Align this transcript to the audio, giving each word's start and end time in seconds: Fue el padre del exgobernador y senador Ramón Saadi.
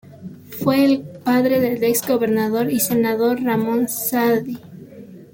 Fue 0.59 0.83
el 0.83 1.01
padre 1.03 1.59
del 1.59 1.83
exgobernador 1.83 2.71
y 2.71 2.79
senador 2.79 3.39
Ramón 3.43 3.87
Saadi. 3.87 4.57